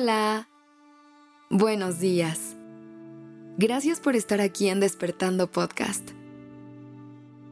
[0.00, 0.48] Hola.
[1.50, 2.54] Buenos días.
[3.56, 6.10] Gracias por estar aquí en Despertando Podcast.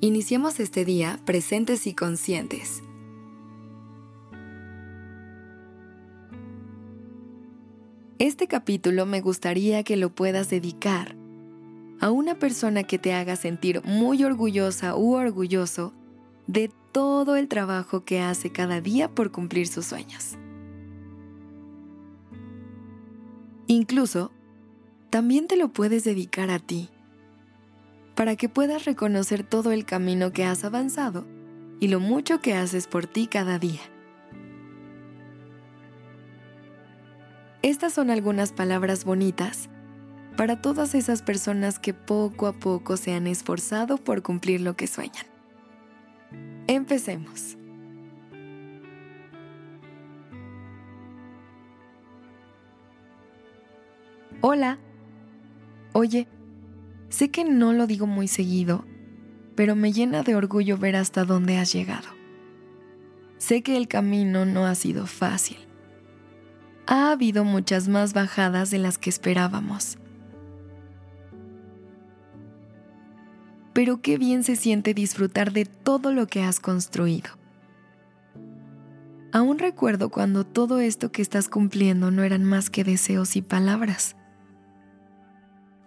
[0.00, 2.82] Iniciemos este día presentes y conscientes.
[8.18, 11.14] Este capítulo me gustaría que lo puedas dedicar
[12.00, 15.92] a una persona que te haga sentir muy orgullosa u orgulloso
[16.48, 20.36] de todo el trabajo que hace cada día por cumplir sus sueños.
[23.72, 24.30] Incluso,
[25.08, 26.90] también te lo puedes dedicar a ti,
[28.14, 31.26] para que puedas reconocer todo el camino que has avanzado
[31.80, 33.80] y lo mucho que haces por ti cada día.
[37.62, 39.70] Estas son algunas palabras bonitas
[40.36, 44.86] para todas esas personas que poco a poco se han esforzado por cumplir lo que
[44.86, 45.24] sueñan.
[46.66, 47.56] Empecemos.
[54.44, 54.80] Hola.
[55.92, 56.26] Oye,
[57.10, 58.84] sé que no lo digo muy seguido,
[59.54, 62.08] pero me llena de orgullo ver hasta dónde has llegado.
[63.38, 65.58] Sé que el camino no ha sido fácil.
[66.88, 69.96] Ha habido muchas más bajadas de las que esperábamos.
[73.72, 77.30] Pero qué bien se siente disfrutar de todo lo que has construido.
[79.30, 84.16] Aún recuerdo cuando todo esto que estás cumpliendo no eran más que deseos y palabras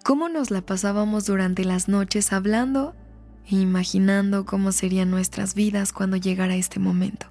[0.06, 2.94] cómo nos la pasábamos durante las noches hablando
[3.48, 7.26] e imaginando cómo serían nuestras vidas cuando llegara este momento.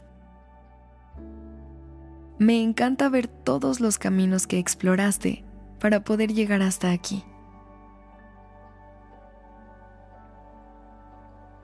[2.41, 5.45] Me encanta ver todos los caminos que exploraste
[5.79, 7.23] para poder llegar hasta aquí.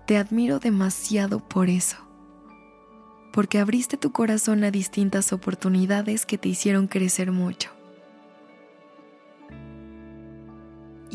[0.07, 1.97] Te admiro demasiado por eso,
[3.33, 7.80] porque abriste tu corazón a distintas oportunidades que te hicieron crecer mucho.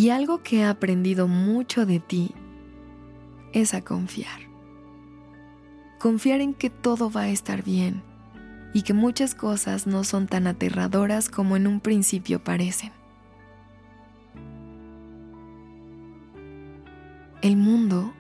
[0.05, 2.35] Y algo que he aprendido mucho de ti
[3.53, 4.39] es a confiar.
[5.97, 8.03] Confiar en que todo va a estar bien
[8.71, 12.91] y que muchas cosas no son tan aterradoras como en un principio parecen.
[17.41, 18.13] El mundo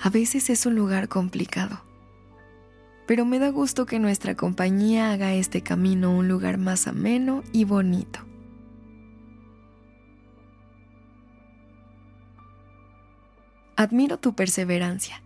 [0.00, 1.80] a veces es un lugar complicado,
[3.08, 7.64] pero me da gusto que nuestra compañía haga este camino un lugar más ameno y
[7.64, 8.29] bonito.
[13.80, 15.22] Admiro tu perseverancia,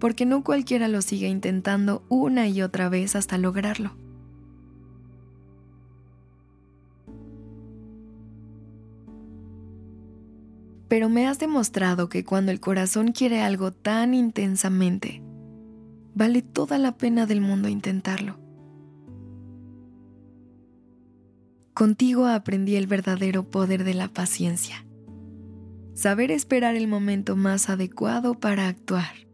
[0.00, 3.96] porque no cualquiera lo sigue intentando una y otra vez hasta lograrlo.
[10.88, 15.22] Pero me has demostrado que cuando el corazón quiere algo tan intensamente,
[16.14, 18.38] vale toda la pena del mundo intentarlo.
[21.72, 24.84] Contigo aprendí el verdadero poder de la paciencia
[25.98, 29.26] saber esperar el momento más adecuado para actuar.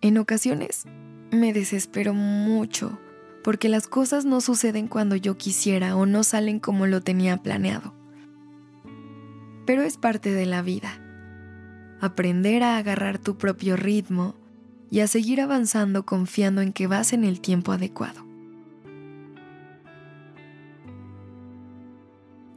[0.00, 0.84] En ocasiones
[1.30, 2.98] me desespero mucho
[3.42, 7.92] porque las cosas no suceden cuando yo quisiera o no salen como lo tenía planeado.
[9.66, 10.98] Pero es parte de la vida.
[12.00, 14.34] Aprender a agarrar tu propio ritmo
[14.90, 18.23] y a seguir avanzando confiando en que vas en el tiempo adecuado.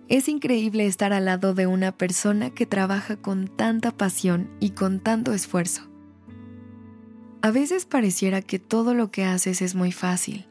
[0.09, 5.01] Es increíble estar al lado de una persona que trabaja con tanta pasión y con
[5.01, 5.81] tanto esfuerzo.
[7.41, 10.45] A veces pareciera que todo lo que haces es muy fácil,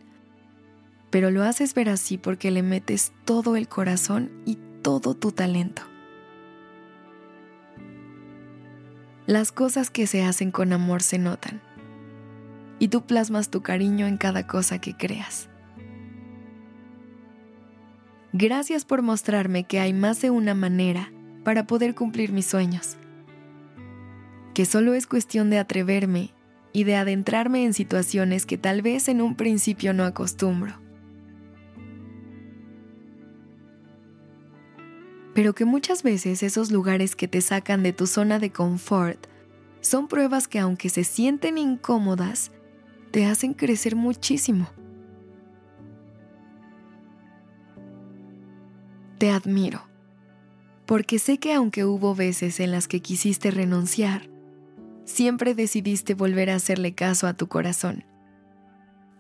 [1.11, 5.83] pero lo haces ver así porque le metes todo el corazón y todo tu talento.
[9.27, 11.63] Las cosas que se hacen con amor se notan,
[12.79, 15.49] y tú plasmas tu cariño en cada cosa que creas.
[18.39, 21.11] Gracias por mostrarme que hay más de una manera
[21.43, 22.99] para poder cumplir mis sueños.
[24.53, 26.35] Que solo es cuestión de atreverme
[26.75, 30.79] y de adentrarme en situaciones que tal vez en un principio no acostumbro.
[35.33, 39.29] Pero que muchas veces esos lugares que te sacan de tu zona de confort
[39.81, 42.53] son pruebas que aunque se sienten incómodas,
[43.13, 44.69] te hacen crecer muchísimo.
[49.19, 49.83] Te admiro,
[50.85, 54.29] porque sé que aunque hubo veces en las que quisiste renunciar,
[55.05, 58.05] siempre decidiste volver a hacerle caso a tu corazón,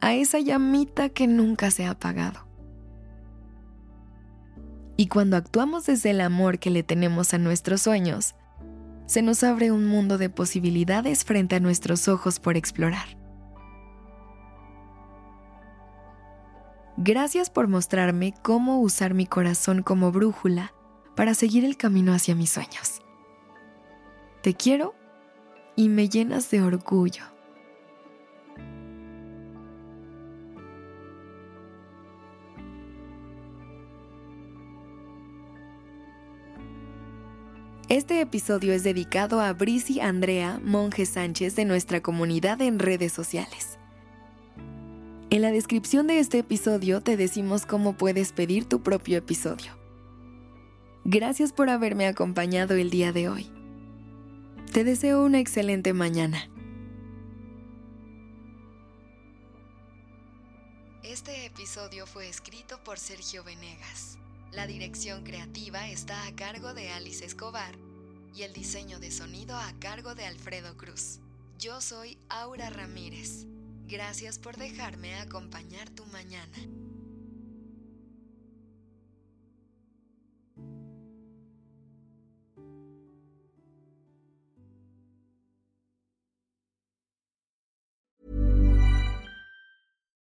[0.00, 2.46] a esa llamita que nunca se ha apagado.
[4.98, 8.34] Y cuando actuamos desde el amor que le tenemos a nuestros sueños,
[9.06, 13.16] se nos abre un mundo de posibilidades frente a nuestros ojos por explorar.
[17.06, 20.75] Gracias por mostrarme cómo usar mi corazón como brújula
[21.14, 23.00] para seguir el camino hacia mis sueños.
[24.43, 24.93] Te quiero
[25.76, 27.23] y me llenas de orgullo.
[37.88, 43.75] Este episodio es dedicado a Brisi Andrea Monje Sánchez de nuestra comunidad en redes sociales.
[45.28, 49.73] En la descripción de este episodio te decimos cómo puedes pedir tu propio episodio.
[51.05, 53.50] Gracias por haberme acompañado el día de hoy.
[54.73, 56.49] Te deseo una excelente mañana.
[61.02, 64.19] Este episodio fue escrito por Sergio Venegas.
[64.52, 67.75] La dirección creativa está a cargo de Alice Escobar
[68.32, 71.19] y el diseño de sonido a cargo de Alfredo Cruz.
[71.58, 73.46] Yo soy Aura Ramírez.
[73.88, 76.59] Gracias por dejarme acompañar tu mañana.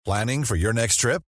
[0.06, 1.21] Planning for your next trip?